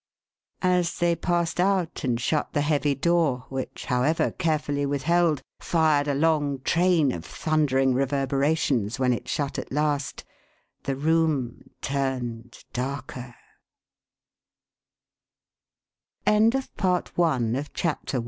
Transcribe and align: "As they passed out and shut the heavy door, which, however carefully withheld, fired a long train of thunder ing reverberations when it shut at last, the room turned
"As 0.79 0.97
they 0.97 1.15
passed 1.15 1.59
out 1.59 2.03
and 2.03 2.19
shut 2.19 2.53
the 2.53 2.61
heavy 2.61 2.95
door, 2.95 3.45
which, 3.49 3.85
however 3.85 4.31
carefully 4.31 4.83
withheld, 4.83 5.43
fired 5.59 6.07
a 6.07 6.15
long 6.15 6.59
train 6.61 7.11
of 7.11 7.23
thunder 7.23 7.77
ing 7.77 7.93
reverberations 7.93 8.97
when 8.97 9.13
it 9.13 9.27
shut 9.27 9.59
at 9.59 9.71
last, 9.71 10.25
the 10.85 10.95
room 10.95 11.69
turned 11.83 12.63